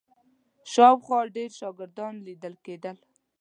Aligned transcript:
شاوخوا 0.71 1.19
ډېر 1.35 1.49
شاګردان 1.59 2.13
لیدل 2.27 2.53
کېدل. 2.65 2.97